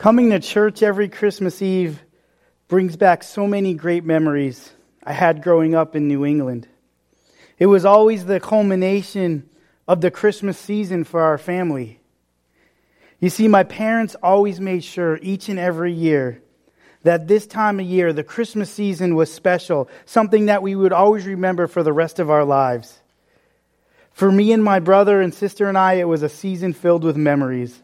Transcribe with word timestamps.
Coming 0.00 0.30
to 0.30 0.40
church 0.40 0.82
every 0.82 1.10
Christmas 1.10 1.60
Eve 1.60 2.02
brings 2.68 2.96
back 2.96 3.22
so 3.22 3.46
many 3.46 3.74
great 3.74 4.02
memories 4.02 4.72
I 5.04 5.12
had 5.12 5.42
growing 5.42 5.74
up 5.74 5.94
in 5.94 6.08
New 6.08 6.24
England. 6.24 6.66
It 7.58 7.66
was 7.66 7.84
always 7.84 8.24
the 8.24 8.40
culmination 8.40 9.46
of 9.86 10.00
the 10.00 10.10
Christmas 10.10 10.56
season 10.56 11.04
for 11.04 11.20
our 11.20 11.36
family. 11.36 12.00
You 13.18 13.28
see, 13.28 13.46
my 13.46 13.62
parents 13.62 14.16
always 14.22 14.58
made 14.58 14.84
sure 14.84 15.18
each 15.20 15.50
and 15.50 15.58
every 15.58 15.92
year 15.92 16.40
that 17.02 17.28
this 17.28 17.46
time 17.46 17.78
of 17.78 17.84
year, 17.84 18.14
the 18.14 18.24
Christmas 18.24 18.70
season 18.70 19.16
was 19.16 19.30
special, 19.30 19.90
something 20.06 20.46
that 20.46 20.62
we 20.62 20.74
would 20.74 20.94
always 20.94 21.26
remember 21.26 21.66
for 21.66 21.82
the 21.82 21.92
rest 21.92 22.18
of 22.18 22.30
our 22.30 22.46
lives. 22.46 23.02
For 24.12 24.32
me 24.32 24.52
and 24.52 24.64
my 24.64 24.80
brother 24.80 25.20
and 25.20 25.34
sister 25.34 25.68
and 25.68 25.76
I, 25.76 25.94
it 25.96 26.08
was 26.08 26.22
a 26.22 26.30
season 26.30 26.72
filled 26.72 27.04
with 27.04 27.18
memories. 27.18 27.82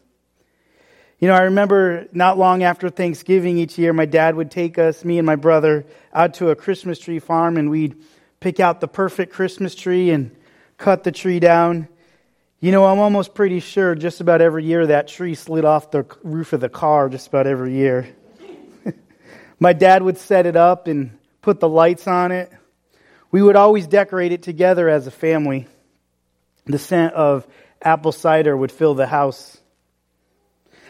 You 1.19 1.27
know, 1.27 1.33
I 1.33 1.41
remember 1.43 2.07
not 2.11 2.37
long 2.37 2.61
after 2.61 2.89
Thanksgiving 2.89 3.57
each 3.57 3.79
year, 3.79 3.91
my 3.91 4.05
dad 4.05 4.35
would 4.35 4.51
take 4.51 4.77
us, 4.77 5.03
me 5.03 5.17
and 5.17 5.25
my 5.25 5.35
brother, 5.35 5.87
out 6.13 6.35
to 6.35 6.51
a 6.51 6.55
Christmas 6.55 6.99
tree 6.99 7.17
farm 7.17 7.57
and 7.57 7.71
we'd 7.71 7.95
pick 8.39 8.59
out 8.59 8.81
the 8.81 8.87
perfect 8.87 9.33
Christmas 9.33 9.73
tree 9.73 10.11
and 10.11 10.35
cut 10.77 11.03
the 11.03 11.11
tree 11.11 11.39
down. 11.39 11.87
You 12.59 12.71
know, 12.71 12.85
I'm 12.85 12.99
almost 12.99 13.33
pretty 13.33 13.61
sure 13.61 13.95
just 13.95 14.21
about 14.21 14.41
every 14.41 14.63
year 14.63 14.85
that 14.87 15.07
tree 15.07 15.33
slid 15.33 15.65
off 15.65 15.89
the 15.89 16.05
roof 16.23 16.53
of 16.53 16.59
the 16.59 16.69
car 16.69 17.09
just 17.09 17.27
about 17.27 17.47
every 17.47 17.73
year. 17.73 18.15
my 19.59 19.73
dad 19.73 20.03
would 20.03 20.19
set 20.19 20.45
it 20.45 20.55
up 20.55 20.85
and 20.85 21.17
put 21.41 21.59
the 21.59 21.69
lights 21.69 22.07
on 22.07 22.31
it. 22.31 22.51
We 23.31 23.41
would 23.41 23.55
always 23.55 23.87
decorate 23.87 24.33
it 24.33 24.43
together 24.43 24.87
as 24.87 25.07
a 25.07 25.11
family. 25.11 25.67
The 26.65 26.77
scent 26.77 27.15
of 27.15 27.47
apple 27.81 28.11
cider 28.11 28.55
would 28.55 28.71
fill 28.71 28.93
the 28.93 29.07
house. 29.07 29.57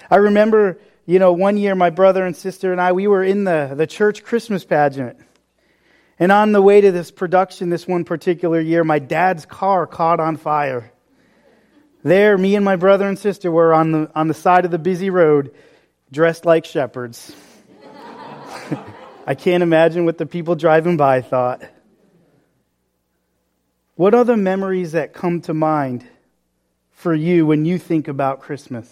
I 0.10 0.18
remember, 0.18 0.80
you 1.06 1.20
know, 1.20 1.34
one 1.34 1.58
year 1.58 1.76
my 1.76 1.90
brother 1.90 2.26
and 2.26 2.36
sister 2.36 2.72
and 2.72 2.80
I, 2.80 2.92
we 2.92 3.08
were 3.08 3.24
in 3.24 3.44
the, 3.44 3.74
the 3.76 3.88
church 3.88 4.24
Christmas 4.24 4.64
pageant. 4.64 5.18
And 6.20 6.32
on 6.32 6.52
the 6.52 6.62
way 6.62 6.82
to 6.82 6.92
this 6.92 7.12
production 7.12 7.70
this 7.70 7.88
one 7.88 8.04
particular 8.04 8.60
year, 8.60 8.84
my 8.84 9.00
dad's 9.00 9.46
car 9.46 9.86
caught 9.86 10.20
on 10.20 10.38
fire. 10.38 10.92
There, 12.04 12.38
me 12.38 12.56
and 12.56 12.64
my 12.64 12.76
brother 12.76 13.08
and 13.08 13.20
sister 13.20 13.52
were 13.52 13.74
on 13.74 13.92
the, 13.92 14.12
on 14.16 14.28
the 14.28 14.34
side 14.34 14.66
of 14.66 14.72
the 14.72 14.80
busy 14.80 15.10
road, 15.10 15.54
dressed 16.12 16.46
like 16.46 16.66
shepherds. 16.66 17.36
I 19.28 19.36
can't 19.36 19.62
imagine 19.62 20.06
what 20.06 20.18
the 20.18 20.26
people 20.26 20.56
driving 20.56 20.98
by 20.98 21.22
thought. 21.22 21.62
What 23.96 24.12
the 24.26 24.38
memories 24.38 24.94
that 24.94 25.14
come 25.14 25.42
to 25.42 25.54
mind 25.54 26.06
for 26.92 27.14
you 27.14 27.46
when 27.46 27.66
you 27.66 27.78
think 27.80 28.08
about 28.08 28.42
Christmas? 28.42 28.88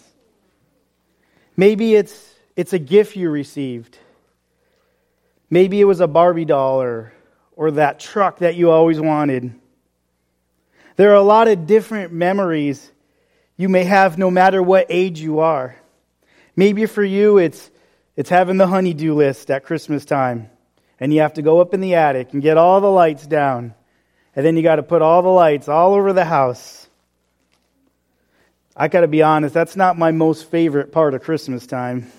Maybe 1.57 1.95
it's, 1.95 2.33
it's 2.55 2.73
a 2.73 2.79
gift 2.79 3.15
you 3.15 3.29
received. 3.29 3.97
Maybe 5.49 5.79
it 5.79 5.85
was 5.85 5.99
a 6.01 6.07
Barbie 6.07 6.45
doll 6.45 6.81
or, 6.81 7.13
or 7.55 7.71
that 7.71 7.99
truck 7.99 8.39
that 8.39 8.55
you 8.55 8.71
always 8.71 8.99
wanted. 8.99 9.53
There 10.95 11.11
are 11.11 11.15
a 11.15 11.21
lot 11.21 11.47
of 11.47 11.67
different 11.67 12.13
memories 12.13 12.91
you 13.57 13.69
may 13.69 13.83
have 13.85 14.17
no 14.17 14.29
matter 14.29 14.61
what 14.61 14.87
age 14.89 15.19
you 15.19 15.39
are. 15.39 15.75
Maybe 16.55 16.85
for 16.85 17.03
you, 17.03 17.37
it's, 17.37 17.69
it's 18.15 18.29
having 18.29 18.57
the 18.57 18.67
honeydew 18.67 19.13
list 19.13 19.51
at 19.51 19.63
Christmas 19.63 20.05
time, 20.05 20.49
and 20.99 21.13
you 21.13 21.21
have 21.21 21.33
to 21.33 21.41
go 21.41 21.59
up 21.61 21.73
in 21.73 21.81
the 21.81 21.95
attic 21.95 22.33
and 22.33 22.41
get 22.41 22.57
all 22.57 22.81
the 22.81 22.91
lights 22.91 23.27
down, 23.27 23.73
and 24.35 24.45
then 24.45 24.57
you 24.57 24.63
got 24.63 24.77
to 24.77 24.83
put 24.83 25.01
all 25.01 25.21
the 25.21 25.29
lights 25.29 25.69
all 25.69 25.93
over 25.93 26.11
the 26.13 26.25
house. 26.25 26.89
I 28.77 28.89
got 28.89 29.01
to 29.01 29.07
be 29.07 29.21
honest, 29.21 29.53
that's 29.53 29.77
not 29.77 29.97
my 29.97 30.11
most 30.11 30.49
favorite 30.49 30.91
part 30.91 31.13
of 31.13 31.21
Christmas 31.21 31.65
time. 31.65 32.11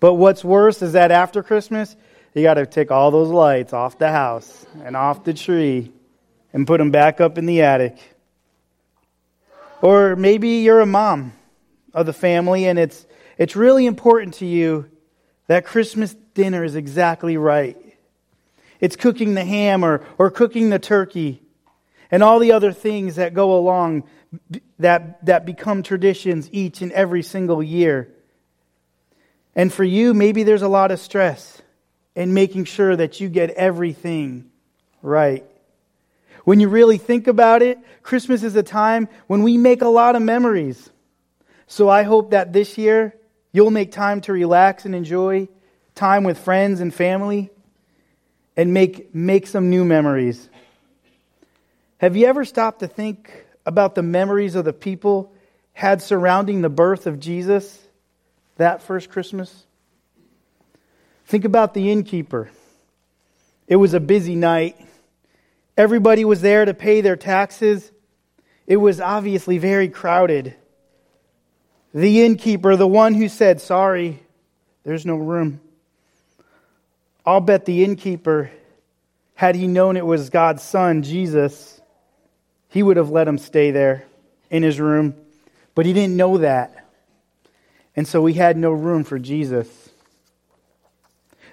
But 0.00 0.14
what's 0.14 0.44
worse 0.44 0.82
is 0.82 0.92
that 0.92 1.12
after 1.12 1.42
Christmas, 1.44 1.96
you 2.34 2.42
got 2.42 2.54
to 2.54 2.66
take 2.66 2.90
all 2.90 3.10
those 3.10 3.28
lights 3.28 3.72
off 3.72 3.98
the 3.98 4.10
house 4.10 4.66
and 4.84 4.96
off 4.96 5.24
the 5.24 5.34
tree 5.34 5.92
and 6.52 6.66
put 6.66 6.78
them 6.78 6.90
back 6.90 7.20
up 7.20 7.38
in 7.38 7.46
the 7.46 7.62
attic. 7.62 7.98
Or 9.80 10.16
maybe 10.16 10.48
you're 10.58 10.80
a 10.80 10.86
mom 10.86 11.32
of 11.94 12.06
the 12.06 12.12
family 12.12 12.66
and 12.66 12.78
it's, 12.78 13.06
it's 13.36 13.54
really 13.54 13.86
important 13.86 14.34
to 14.34 14.46
you 14.46 14.90
that 15.46 15.64
Christmas 15.64 16.14
dinner 16.34 16.64
is 16.64 16.74
exactly 16.74 17.36
right. 17.36 17.76
It's 18.80 18.96
cooking 18.96 19.34
the 19.34 19.44
ham 19.44 19.84
or, 19.84 20.04
or 20.18 20.30
cooking 20.30 20.70
the 20.70 20.78
turkey 20.80 21.42
and 22.10 22.22
all 22.22 22.38
the 22.38 22.52
other 22.52 22.72
things 22.72 23.16
that 23.16 23.34
go 23.34 23.56
along 23.56 24.04
that, 24.78 25.24
that 25.26 25.46
become 25.46 25.82
traditions 25.82 26.48
each 26.52 26.82
and 26.82 26.92
every 26.92 27.22
single 27.22 27.62
year. 27.62 28.12
And 29.54 29.72
for 29.72 29.84
you, 29.84 30.14
maybe 30.14 30.42
there's 30.42 30.62
a 30.62 30.68
lot 30.68 30.90
of 30.90 31.00
stress 31.00 31.60
in 32.14 32.34
making 32.34 32.64
sure 32.64 32.94
that 32.94 33.20
you 33.20 33.28
get 33.28 33.50
everything 33.50 34.50
right. 35.02 35.44
When 36.44 36.60
you 36.60 36.68
really 36.68 36.98
think 36.98 37.26
about 37.26 37.62
it, 37.62 37.78
Christmas 38.02 38.42
is 38.42 38.56
a 38.56 38.62
time 38.62 39.08
when 39.26 39.42
we 39.42 39.56
make 39.56 39.82
a 39.82 39.88
lot 39.88 40.16
of 40.16 40.22
memories. 40.22 40.90
So 41.66 41.88
I 41.88 42.02
hope 42.02 42.30
that 42.30 42.52
this 42.52 42.78
year 42.78 43.14
you'll 43.52 43.70
make 43.70 43.92
time 43.92 44.20
to 44.22 44.32
relax 44.32 44.84
and 44.84 44.94
enjoy 44.94 45.48
time 45.94 46.24
with 46.24 46.38
friends 46.38 46.80
and 46.80 46.94
family 46.94 47.50
and 48.56 48.72
make, 48.72 49.14
make 49.14 49.46
some 49.46 49.70
new 49.70 49.84
memories. 49.84 50.48
Have 51.98 52.16
you 52.16 52.26
ever 52.26 52.44
stopped 52.44 52.80
to 52.80 52.88
think 52.88 53.44
about 53.68 53.94
the 53.94 54.02
memories 54.02 54.54
of 54.54 54.64
the 54.64 54.72
people 54.72 55.30
had 55.74 56.00
surrounding 56.00 56.62
the 56.62 56.70
birth 56.70 57.06
of 57.06 57.20
Jesus 57.20 57.78
that 58.56 58.82
first 58.82 59.10
Christmas? 59.10 59.66
Think 61.26 61.44
about 61.44 61.74
the 61.74 61.92
innkeeper. 61.92 62.50
It 63.66 63.76
was 63.76 63.92
a 63.92 64.00
busy 64.00 64.34
night. 64.34 64.80
Everybody 65.76 66.24
was 66.24 66.40
there 66.40 66.64
to 66.64 66.72
pay 66.72 67.02
their 67.02 67.14
taxes. 67.14 67.92
It 68.66 68.78
was 68.78 69.02
obviously 69.02 69.58
very 69.58 69.90
crowded. 69.90 70.56
The 71.92 72.24
innkeeper, 72.24 72.74
the 72.74 72.88
one 72.88 73.12
who 73.12 73.28
said, 73.28 73.60
Sorry, 73.60 74.22
there's 74.84 75.04
no 75.04 75.16
room. 75.16 75.60
I'll 77.26 77.42
bet 77.42 77.66
the 77.66 77.84
innkeeper, 77.84 78.50
had 79.34 79.56
he 79.56 79.66
known 79.66 79.98
it 79.98 80.06
was 80.06 80.30
God's 80.30 80.62
son, 80.62 81.02
Jesus, 81.02 81.77
he 82.68 82.82
would 82.82 82.96
have 82.96 83.10
let 83.10 83.28
him 83.28 83.38
stay 83.38 83.70
there 83.70 84.04
in 84.50 84.62
his 84.62 84.78
room, 84.78 85.14
but 85.74 85.86
he 85.86 85.92
didn't 85.92 86.16
know 86.16 86.38
that. 86.38 86.86
And 87.96 88.06
so 88.06 88.24
he 88.26 88.34
had 88.34 88.56
no 88.56 88.70
room 88.70 89.04
for 89.04 89.18
Jesus. 89.18 89.68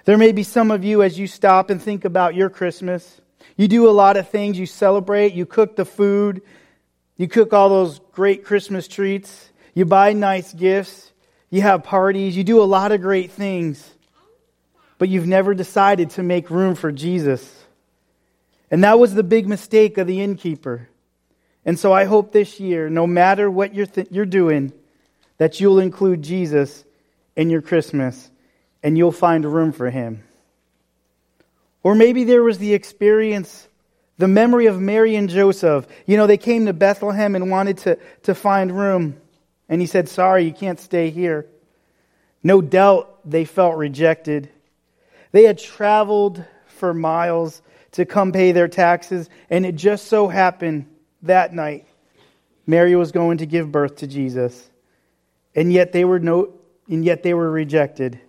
There 0.04 0.18
may 0.18 0.30
be 0.32 0.44
some 0.44 0.70
of 0.70 0.84
you 0.84 1.02
as 1.02 1.18
you 1.18 1.26
stop 1.26 1.70
and 1.70 1.82
think 1.82 2.04
about 2.04 2.34
your 2.34 2.48
Christmas. 2.48 3.20
You 3.56 3.66
do 3.66 3.88
a 3.88 3.90
lot 3.90 4.16
of 4.16 4.28
things. 4.28 4.58
You 4.58 4.66
celebrate, 4.66 5.34
you 5.34 5.46
cook 5.46 5.74
the 5.74 5.84
food, 5.84 6.42
you 7.16 7.26
cook 7.26 7.52
all 7.52 7.68
those 7.68 7.98
great 8.12 8.44
Christmas 8.44 8.86
treats, 8.86 9.50
you 9.74 9.84
buy 9.84 10.12
nice 10.12 10.52
gifts, 10.52 11.12
you 11.50 11.62
have 11.62 11.82
parties, 11.82 12.36
you 12.36 12.44
do 12.44 12.62
a 12.62 12.64
lot 12.64 12.92
of 12.92 13.00
great 13.00 13.32
things. 13.32 13.94
But 14.98 15.08
you've 15.08 15.26
never 15.26 15.54
decided 15.54 16.10
to 16.10 16.22
make 16.22 16.50
room 16.50 16.74
for 16.74 16.92
Jesus. 16.92 17.64
And 18.70 18.84
that 18.84 18.98
was 18.98 19.14
the 19.14 19.22
big 19.22 19.48
mistake 19.48 19.98
of 19.98 20.06
the 20.06 20.20
innkeeper. 20.20 20.88
And 21.66 21.76
so 21.76 21.92
I 21.92 22.04
hope 22.04 22.30
this 22.30 22.60
year, 22.60 22.88
no 22.88 23.08
matter 23.08 23.50
what 23.50 23.74
you're, 23.74 23.86
th- 23.86 24.06
you're 24.12 24.24
doing, 24.24 24.72
that 25.38 25.60
you'll 25.60 25.80
include 25.80 26.22
Jesus 26.22 26.84
in 27.34 27.50
your 27.50 27.60
Christmas 27.60 28.30
and 28.84 28.96
you'll 28.96 29.10
find 29.10 29.44
room 29.44 29.72
for 29.72 29.90
him. 29.90 30.22
Or 31.82 31.96
maybe 31.96 32.22
there 32.22 32.44
was 32.44 32.58
the 32.58 32.72
experience, 32.72 33.66
the 34.16 34.28
memory 34.28 34.66
of 34.66 34.80
Mary 34.80 35.16
and 35.16 35.28
Joseph. 35.28 35.88
You 36.06 36.16
know, 36.16 36.28
they 36.28 36.38
came 36.38 36.66
to 36.66 36.72
Bethlehem 36.72 37.34
and 37.34 37.50
wanted 37.50 37.78
to, 37.78 37.98
to 38.22 38.34
find 38.34 38.70
room. 38.70 39.20
And 39.68 39.80
he 39.80 39.88
said, 39.88 40.08
Sorry, 40.08 40.44
you 40.44 40.52
can't 40.52 40.78
stay 40.78 41.10
here. 41.10 41.46
No 42.44 42.62
doubt 42.62 43.28
they 43.28 43.44
felt 43.44 43.76
rejected. 43.76 44.48
They 45.32 45.42
had 45.42 45.58
traveled 45.58 46.44
for 46.68 46.94
miles 46.94 47.60
to 47.92 48.04
come 48.04 48.30
pay 48.30 48.52
their 48.52 48.68
taxes, 48.68 49.28
and 49.50 49.66
it 49.66 49.74
just 49.74 50.06
so 50.06 50.28
happened 50.28 50.86
that 51.26 51.54
night, 51.54 51.86
Mary 52.66 52.96
was 52.96 53.12
going 53.12 53.38
to 53.38 53.46
give 53.46 53.70
birth 53.70 53.96
to 53.96 54.06
Jesus. 54.06 54.70
And 55.54 55.72
yet 55.72 55.92
they 55.92 56.04
were 56.04 56.18
no 56.18 56.52
and 56.88 57.04
yet 57.04 57.22
they 57.22 57.34
were 57.34 57.50
rejected. 57.50 58.20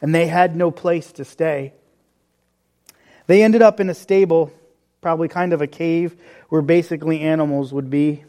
And 0.00 0.14
they 0.14 0.26
had 0.26 0.56
no 0.56 0.70
place 0.70 1.12
to 1.12 1.24
stay. 1.24 1.72
They 3.26 3.42
ended 3.42 3.62
up 3.62 3.78
in 3.78 3.88
a 3.88 3.94
stable, 3.94 4.52
probably 5.00 5.28
kind 5.28 5.52
of 5.52 5.62
a 5.62 5.66
cave 5.66 6.16
where 6.48 6.62
basically 6.62 7.20
animals 7.20 7.72
would 7.72 7.88
be. 7.88 8.24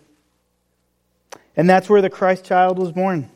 And 1.55 1.69
that's 1.69 1.89
where 1.89 2.01
the 2.01 2.09
Christ 2.09 2.45
child 2.45 2.77
was 2.77 2.91
born. 2.91 3.29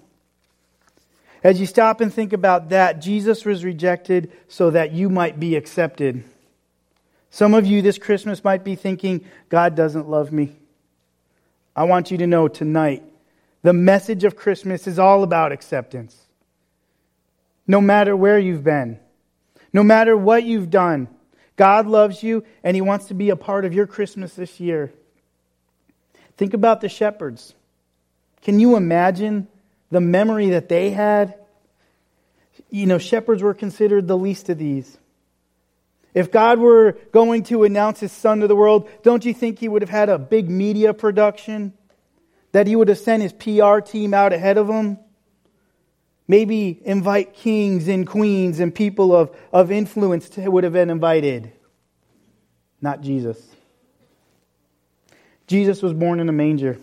As 1.43 1.59
you 1.59 1.65
stop 1.65 2.01
and 2.01 2.13
think 2.13 2.33
about 2.33 2.69
that, 2.69 3.01
Jesus 3.01 3.45
was 3.45 3.63
rejected 3.63 4.31
so 4.47 4.71
that 4.71 4.91
you 4.91 5.09
might 5.09 5.39
be 5.39 5.55
accepted. 5.55 6.23
Some 7.29 7.53
of 7.53 7.65
you 7.65 7.81
this 7.81 7.97
Christmas 7.97 8.43
might 8.43 8.63
be 8.63 8.75
thinking, 8.75 9.25
God 9.49 9.75
doesn't 9.75 10.09
love 10.09 10.31
me. 10.31 10.55
I 11.77 11.83
want 11.83 12.11
you 12.11 12.17
to 12.17 12.27
know 12.27 12.47
tonight 12.47 13.03
the 13.61 13.71
message 13.71 14.23
of 14.23 14.35
Christmas 14.35 14.87
is 14.87 14.97
all 14.97 15.23
about 15.23 15.51
acceptance. 15.51 16.23
no 17.69 17.81
matter 17.81 18.15
where 18.15 18.39
you've 18.39 18.63
been, 18.63 18.97
no 19.73 19.83
matter 19.83 20.15
what 20.15 20.43
you've 20.43 20.69
done. 20.69 21.09
God 21.57 21.85
loves 21.85 22.23
you 22.23 22.45
and 22.63 22.75
He 22.75 22.81
wants 22.81 23.07
to 23.07 23.13
be 23.13 23.29
a 23.29 23.35
part 23.35 23.65
of 23.65 23.73
your 23.73 23.85
Christmas 23.87 24.33
this 24.33 24.59
year. 24.59 24.93
Think 26.37 26.53
about 26.53 26.81
the 26.81 26.87
shepherds. 26.87 27.53
Can 28.41 28.59
you 28.59 28.75
imagine 28.75 29.47
the 29.91 29.99
memory 29.99 30.51
that 30.51 30.69
they 30.69 30.91
had? 30.91 31.35
You 32.69 32.85
know, 32.85 32.99
shepherds 32.99 33.43
were 33.43 33.53
considered 33.53 34.07
the 34.07 34.17
least 34.17 34.49
of 34.49 34.57
these. 34.57 34.97
If 36.13 36.31
God 36.31 36.59
were 36.59 36.97
going 37.11 37.43
to 37.43 37.63
announce 37.63 37.99
his 37.99 38.11
son 38.11 38.39
to 38.39 38.47
the 38.47 38.55
world, 38.55 38.89
don't 39.03 39.23
you 39.23 39.33
think 39.33 39.59
he 39.59 39.67
would 39.67 39.81
have 39.81 39.89
had 39.89 40.09
a 40.09 40.17
big 40.17 40.49
media 40.49 40.93
production? 40.93 41.73
That 42.53 42.65
he 42.65 42.75
would 42.75 42.87
have 42.87 42.97
sent 42.97 43.23
his 43.23 43.33
PR 43.33 43.79
team 43.79 44.13
out 44.13 44.33
ahead 44.33 44.57
of 44.57 44.67
him? 44.67 44.97
Maybe 46.27 46.79
invite 46.83 47.33
kings 47.33 47.87
and 47.87 48.05
queens 48.05 48.59
and 48.59 48.73
people 48.73 49.15
of, 49.15 49.35
of 49.53 49.71
influence 49.71 50.27
to, 50.29 50.49
would 50.49 50.63
have 50.63 50.73
been 50.73 50.89
invited. 50.89 51.53
Not 52.81 53.01
Jesus. 53.01 53.41
Jesus 55.47 55.81
was 55.81 55.93
born 55.93 56.19
in 56.19 56.27
a 56.27 56.33
manger. 56.33 56.77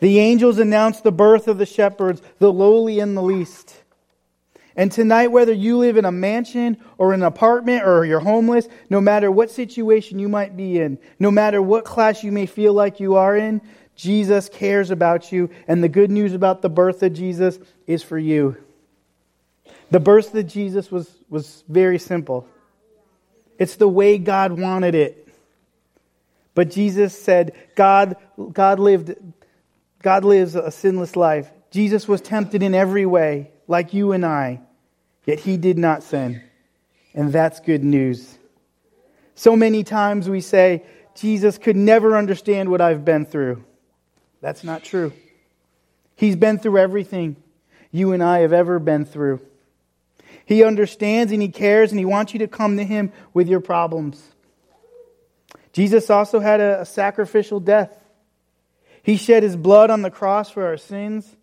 The 0.00 0.18
angels 0.18 0.58
announced 0.58 1.02
the 1.02 1.12
birth 1.12 1.48
of 1.48 1.58
the 1.58 1.66
shepherds, 1.66 2.20
the 2.38 2.52
lowly 2.52 2.98
and 2.98 3.16
the 3.16 3.22
least. 3.22 3.81
And 4.76 4.90
tonight, 4.90 5.28
whether 5.28 5.52
you 5.52 5.76
live 5.78 5.96
in 5.96 6.04
a 6.04 6.12
mansion 6.12 6.78
or 6.96 7.12
an 7.12 7.22
apartment 7.22 7.84
or 7.84 8.04
you're 8.04 8.20
homeless, 8.20 8.68
no 8.88 9.00
matter 9.00 9.30
what 9.30 9.50
situation 9.50 10.18
you 10.18 10.28
might 10.28 10.56
be 10.56 10.80
in, 10.80 10.98
no 11.18 11.30
matter 11.30 11.60
what 11.60 11.84
class 11.84 12.24
you 12.24 12.32
may 12.32 12.46
feel 12.46 12.72
like 12.72 12.98
you 12.98 13.16
are 13.16 13.36
in, 13.36 13.60
Jesus 13.94 14.48
cares 14.48 14.90
about 14.90 15.30
you. 15.30 15.50
And 15.68 15.84
the 15.84 15.88
good 15.88 16.10
news 16.10 16.32
about 16.32 16.62
the 16.62 16.70
birth 16.70 17.02
of 17.02 17.12
Jesus 17.12 17.58
is 17.86 18.02
for 18.02 18.18
you. 18.18 18.56
The 19.90 20.00
birth 20.00 20.34
of 20.34 20.46
Jesus 20.46 20.90
was, 20.90 21.10
was 21.28 21.64
very 21.68 21.98
simple. 21.98 22.48
It's 23.58 23.76
the 23.76 23.88
way 23.88 24.16
God 24.16 24.58
wanted 24.58 24.94
it. 24.94 25.28
But 26.54 26.70
Jesus 26.70 27.18
said, 27.18 27.52
God, 27.74 28.16
God 28.52 28.80
lived, 28.80 29.14
God 30.02 30.24
lives 30.24 30.54
a 30.54 30.70
sinless 30.70 31.14
life. 31.14 31.50
Jesus 31.70 32.08
was 32.08 32.22
tempted 32.22 32.62
in 32.62 32.74
every 32.74 33.06
way 33.06 33.51
like 33.66 33.94
you 33.94 34.12
and 34.12 34.24
I, 34.24 34.60
yet 35.24 35.40
he 35.40 35.56
did 35.56 35.78
not 35.78 36.02
sin. 36.02 36.42
And 37.14 37.32
that's 37.32 37.60
good 37.60 37.84
news. 37.84 38.38
So 39.34 39.56
many 39.56 39.84
times 39.84 40.28
we 40.28 40.40
say, 40.40 40.84
Jesus 41.14 41.58
could 41.58 41.76
never 41.76 42.16
understand 42.16 42.70
what 42.70 42.80
I've 42.80 43.04
been 43.04 43.26
through. 43.26 43.64
That's 44.40 44.64
not 44.64 44.82
true. 44.82 45.12
He's 46.16 46.36
been 46.36 46.58
through 46.58 46.78
everything 46.78 47.36
you 47.90 48.12
and 48.12 48.22
I 48.22 48.40
have 48.40 48.52
ever 48.52 48.78
been 48.78 49.04
through. 49.04 49.40
He 50.44 50.64
understands 50.64 51.32
and 51.32 51.40
he 51.40 51.48
cares 51.48 51.92
and 51.92 51.98
he 51.98 52.04
wants 52.04 52.32
you 52.32 52.40
to 52.40 52.48
come 52.48 52.76
to 52.78 52.84
him 52.84 53.12
with 53.32 53.48
your 53.48 53.60
problems. 53.60 54.22
Jesus 55.72 56.10
also 56.10 56.40
had 56.40 56.60
a, 56.60 56.80
a 56.82 56.86
sacrificial 56.86 57.60
death. 57.60 57.98
He 59.02 59.16
shed 59.16 59.42
his 59.42 59.56
blood 59.56 59.90
on 59.90 60.02
the 60.02 60.10
cross 60.10 60.50
for 60.50 60.66
our 60.66 60.76
sins 60.76 61.36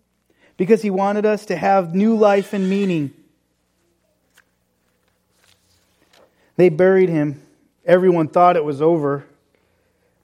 because 0.60 0.82
he 0.82 0.90
wanted 0.90 1.26
us 1.26 1.46
to 1.46 1.56
have 1.56 1.96
new 1.96 2.18
life 2.18 2.52
and 2.52 2.70
meaning. 2.70 3.14
They 6.58 6.68
buried 6.68 7.08
him. 7.08 7.42
Everyone 7.86 8.28
thought 8.28 8.58
it 8.58 8.66
was 8.66 8.82
over. 8.82 9.26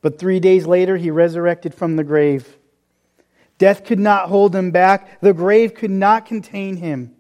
But 0.02 0.20
three 0.20 0.42
days 0.42 0.68
later, 0.68 0.98
he 0.98 1.10
resurrected 1.10 1.74
from 1.74 1.96
the 1.96 2.04
grave. 2.04 2.58
Death 3.60 3.86
could 3.86 3.98
not 3.98 4.28
hold 4.28 4.54
him 4.54 4.72
back, 4.72 5.22
the 5.22 5.34
grave 5.34 5.74
could 5.74 5.90
not 5.90 6.26
contain 6.26 6.76
him. 6.76 7.16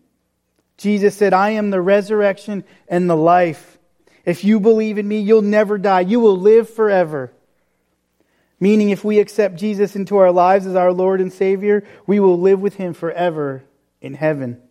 Jesus 0.75 1.15
said, 1.15 1.33
I 1.33 1.51
am 1.51 1.69
the 1.69 1.79
resurrection 1.79 2.65
and 2.89 3.09
the 3.09 3.15
life. 3.15 3.77
If 4.25 4.43
you 4.43 4.59
believe 4.59 4.97
in 4.97 5.07
me, 5.07 5.21
you'll 5.21 5.41
never 5.41 5.77
die. 5.77 6.01
You 6.01 6.19
will 6.19 6.37
live 6.37 6.69
forever. 6.69 7.31
Meaning, 8.59 8.89
if 8.89 9.03
we 9.03 9.19
accept 9.19 9.55
Jesus 9.55 9.95
into 9.95 10.17
our 10.17 10.31
lives 10.31 10.65
as 10.65 10.75
our 10.75 10.93
Lord 10.93 11.19
and 11.19 11.31
Savior, 11.31 11.83
we 12.07 12.19
will 12.19 12.39
live 12.39 12.61
with 12.61 12.75
Him 12.75 12.93
forever 12.93 13.63
in 14.01 14.13
heaven. 14.13 14.61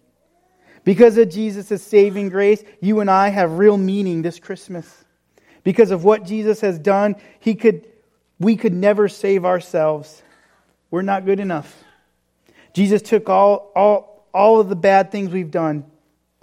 Because 0.85 1.17
of 1.17 1.31
Jesus' 1.31 1.83
saving 1.83 2.29
grace, 2.29 2.63
you 2.81 3.01
and 3.01 3.11
I 3.11 3.29
have 3.29 3.59
real 3.59 3.79
meaning 3.79 4.23
this 4.23 4.39
Christmas. 4.39 5.05
Because 5.63 5.91
of 5.91 6.05
what 6.05 6.25
Jesus 6.25 6.61
has 6.61 6.79
done, 6.79 7.17
he 7.41 7.55
could, 7.55 7.87
we 8.39 8.57
could 8.57 8.75
never 8.75 9.09
save 9.09 9.47
ourselves. 9.47 10.23
We're 10.91 11.03
not 11.03 11.25
good 11.25 11.41
enough. 11.41 11.83
Jesus 12.75 13.01
took 13.01 13.29
all, 13.31 13.73
all, 13.75 14.29
all 14.35 14.61
of 14.61 14.69
the 14.69 14.77
bad 14.77 15.11
things 15.11 15.31
we've 15.31 15.51
done 15.51 15.85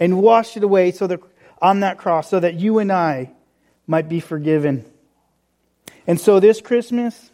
and 0.00 0.20
washed 0.20 0.56
it 0.56 0.64
away 0.64 0.90
so 0.90 1.06
that, 1.06 1.20
on 1.60 1.80
that 1.80 1.98
cross 1.98 2.28
so 2.28 2.40
that 2.40 2.54
you 2.54 2.78
and 2.78 2.90
I 2.90 3.30
might 3.86 4.08
be 4.08 4.18
forgiven. 4.18 4.84
And 6.06 6.20
so 6.20 6.40
this 6.40 6.60
Christmas, 6.60 7.30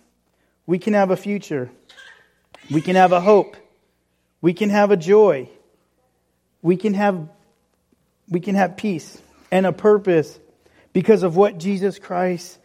we 0.68 0.78
can 0.78 0.92
have 0.92 1.10
a 1.10 1.16
future. 1.16 1.70
We 2.70 2.82
can 2.82 2.94
have 2.94 3.12
a 3.12 3.20
hope. 3.20 3.56
We 4.42 4.52
can 4.52 4.68
have 4.68 4.90
a 4.90 4.98
joy. 4.98 5.48
We 6.60 6.76
can 6.76 6.92
have, 6.92 7.26
we 8.28 8.40
can 8.40 8.54
have 8.54 8.76
peace 8.76 9.16
and 9.50 9.64
a 9.64 9.72
purpose 9.72 10.38
because 10.92 11.22
of 11.22 11.36
what 11.36 11.56
Jesus 11.56 11.98
Christ 11.98 12.58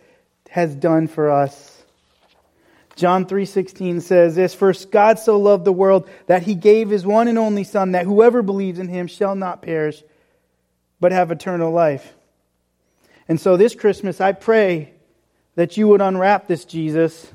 has 0.50 0.76
done 0.76 1.08
for 1.08 1.32
us. 1.32 1.82
John 2.98 3.26
3:16 3.26 4.02
says 4.02 4.36
this, 4.36 4.54
"First 4.54 4.92
God 4.92 5.18
so 5.18 5.40
loved 5.40 5.64
the 5.64 5.72
world 5.72 6.08
that 6.28 6.44
he 6.44 6.56
gave 6.56 6.90
his 6.90 7.06
one 7.06 7.30
and 7.30 7.38
only 7.38 7.64
son 7.64 7.94
that 7.94 8.06
whoever 8.06 8.42
believes 8.42 8.80
in 8.80 8.90
him 8.90 9.08
shall 9.08 9.34
not 9.34 9.62
perish 9.62 10.04
but 11.00 11.14
have 11.14 11.32
eternal 11.32 11.72
life." 11.72 12.14
And 13.30 13.40
so 13.40 13.56
this 13.56 13.76
Christmas 13.76 14.20
I 14.20 14.34
pray 14.34 14.92
that 15.56 15.78
you 15.78 15.88
would 15.88 16.02
unwrap 16.02 16.48
this 16.48 16.66
Jesus 16.66 17.32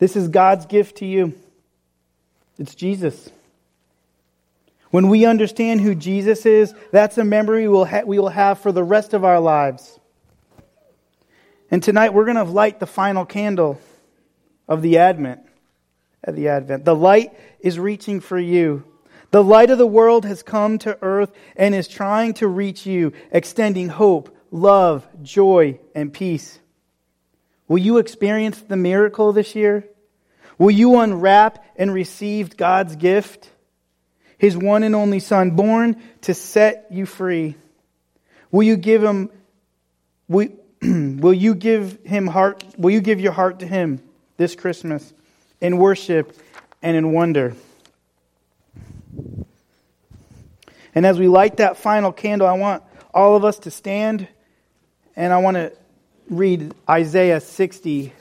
This 0.00 0.16
is 0.16 0.28
God's 0.28 0.66
gift 0.66 0.96
to 0.96 1.06
you. 1.06 1.34
It's 2.58 2.74
Jesus. 2.74 3.30
When 4.90 5.08
we 5.08 5.24
understand 5.24 5.82
who 5.82 5.94
Jesus 5.94 6.44
is, 6.46 6.74
that's 6.90 7.16
a 7.18 7.24
memory 7.24 7.68
we 7.68 7.68
will, 7.68 7.84
ha- 7.84 8.02
we 8.04 8.18
will 8.18 8.30
have 8.30 8.58
for 8.58 8.72
the 8.72 8.82
rest 8.82 9.14
of 9.14 9.24
our 9.24 9.38
lives. 9.38 10.00
And 11.70 11.82
tonight 11.82 12.12
we're 12.12 12.24
going 12.24 12.36
to 12.36 12.42
light 12.42 12.80
the 12.80 12.86
final 12.86 13.24
candle 13.24 13.80
of 14.66 14.82
the 14.82 14.98
Advent. 14.98 15.40
At 16.24 16.34
the 16.34 16.48
Advent. 16.48 16.84
The 16.84 16.96
light 16.96 17.32
is 17.60 17.78
reaching 17.78 18.20
for 18.20 18.38
you. 18.38 18.84
The 19.30 19.44
light 19.44 19.70
of 19.70 19.78
the 19.78 19.86
world 19.86 20.24
has 20.24 20.42
come 20.42 20.78
to 20.78 20.98
earth 21.02 21.30
and 21.56 21.74
is 21.74 21.86
trying 21.86 22.34
to 22.34 22.48
reach 22.48 22.84
you, 22.86 23.12
extending 23.30 23.88
hope, 23.88 24.34
love, 24.50 25.06
joy, 25.22 25.78
and 25.94 26.12
peace. 26.12 26.58
Will 27.70 27.78
you 27.78 27.98
experience 27.98 28.60
the 28.62 28.76
miracle 28.76 29.32
this 29.32 29.54
year? 29.54 29.84
Will 30.58 30.72
you 30.72 30.98
unwrap 30.98 31.64
and 31.76 31.94
receive 31.94 32.56
God's 32.56 32.96
gift? 32.96 33.48
His 34.38 34.56
one 34.56 34.82
and 34.82 34.96
only 34.96 35.20
Son, 35.20 35.52
born 35.52 36.02
to 36.22 36.34
set 36.34 36.88
you 36.90 37.06
free. 37.06 37.54
Will 38.50 38.64
you 38.64 38.76
give 38.76 39.04
him, 39.04 39.30
will, 40.26 40.48
will 40.82 41.32
you 41.32 41.54
give 41.54 42.04
him 42.04 42.26
heart, 42.26 42.64
will 42.76 42.90
you 42.90 43.00
give 43.00 43.20
your 43.20 43.30
heart 43.30 43.60
to 43.60 43.68
him 43.68 44.02
this 44.36 44.56
Christmas 44.56 45.12
in 45.60 45.78
worship 45.78 46.36
and 46.82 46.96
in 46.96 47.12
wonder? 47.12 47.54
And 50.92 51.06
as 51.06 51.20
we 51.20 51.28
light 51.28 51.58
that 51.58 51.76
final 51.76 52.10
candle, 52.10 52.48
I 52.48 52.54
want 52.54 52.82
all 53.14 53.36
of 53.36 53.44
us 53.44 53.60
to 53.60 53.70
stand 53.70 54.26
and 55.14 55.32
I 55.32 55.38
want 55.38 55.54
to 55.54 55.72
read 56.30 56.72
Isaiah 56.88 57.40
60, 57.40 58.12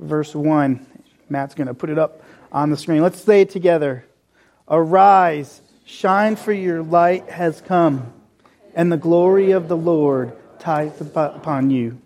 verse 0.00 0.34
1. 0.34 0.84
Matt's 1.28 1.54
going 1.54 1.68
to 1.68 1.74
put 1.74 1.88
it 1.88 1.98
up 1.98 2.22
on 2.50 2.70
the 2.70 2.76
screen. 2.76 3.02
Let's 3.02 3.22
say 3.22 3.42
it 3.42 3.50
together. 3.50 4.04
Arise, 4.68 5.60
shine, 5.84 6.34
for 6.34 6.52
your 6.52 6.82
light 6.82 7.28
has 7.28 7.60
come, 7.60 8.12
and 8.74 8.90
the 8.90 8.96
glory 8.96 9.52
of 9.52 9.68
the 9.68 9.76
Lord 9.76 10.36
ties 10.58 11.00
upon 11.00 11.70
you. 11.70 11.98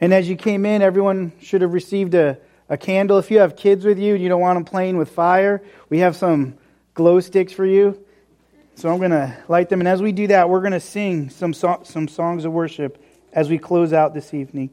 And 0.00 0.12
as 0.12 0.28
you 0.28 0.36
came 0.36 0.66
in, 0.66 0.82
everyone 0.82 1.32
should 1.40 1.62
have 1.62 1.72
received 1.72 2.14
a, 2.14 2.36
a 2.68 2.76
candle. 2.76 3.18
If 3.18 3.30
you 3.30 3.38
have 3.40 3.56
kids 3.56 3.84
with 3.84 3.98
you 3.98 4.14
and 4.14 4.22
you 4.22 4.28
don't 4.28 4.40
want 4.40 4.56
them 4.56 4.64
playing 4.64 4.96
with 4.96 5.10
fire, 5.10 5.62
we 5.88 5.98
have 5.98 6.16
some 6.16 6.56
glow 6.94 7.20
sticks 7.20 7.52
for 7.52 7.66
you. 7.66 8.04
So 8.76 8.90
I'm 8.90 8.98
going 8.98 9.10
to 9.12 9.36
light 9.48 9.68
them. 9.68 9.80
And 9.80 9.88
as 9.88 10.02
we 10.02 10.12
do 10.12 10.26
that, 10.28 10.48
we're 10.48 10.60
going 10.60 10.72
to 10.72 10.80
sing 10.80 11.30
some, 11.30 11.52
so- 11.52 11.82
some 11.84 12.08
songs 12.08 12.44
of 12.44 12.52
worship 12.52 13.02
as 13.32 13.48
we 13.48 13.58
close 13.58 13.92
out 13.92 14.14
this 14.14 14.34
evening. 14.34 14.70